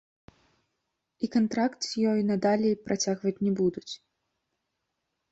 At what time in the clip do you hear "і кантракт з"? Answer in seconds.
1.25-2.07